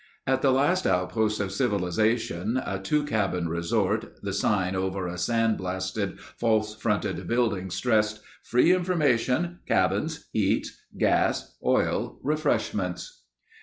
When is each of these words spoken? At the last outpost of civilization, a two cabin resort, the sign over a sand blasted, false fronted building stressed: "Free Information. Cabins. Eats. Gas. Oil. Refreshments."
At 0.25 0.41
the 0.41 0.49
last 0.51 0.87
outpost 0.87 1.39
of 1.39 1.51
civilization, 1.51 2.59
a 2.65 2.79
two 2.79 3.03
cabin 3.05 3.47
resort, 3.47 4.15
the 4.23 4.33
sign 4.33 4.75
over 4.75 5.05
a 5.05 5.15
sand 5.15 5.57
blasted, 5.59 6.19
false 6.19 6.73
fronted 6.73 7.27
building 7.27 7.69
stressed: 7.69 8.19
"Free 8.41 8.73
Information. 8.75 9.59
Cabins. 9.67 10.25
Eats. 10.33 10.81
Gas. 10.97 11.55
Oil. 11.63 12.19
Refreshments." 12.23 13.25